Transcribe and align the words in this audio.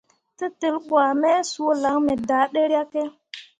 Tetel 0.37 0.75
wuah 0.89 1.11
me 1.21 1.31
suu 1.51 1.73
lan 1.83 1.97
me 2.05 2.13
daa 2.29 2.45
ɗeryakke. 2.53 3.01